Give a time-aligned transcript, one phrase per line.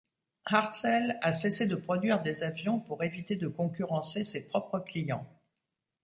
[0.47, 5.27] Hartzell a cessé de produire des avions pour éviter de concurrencer ses propres clients.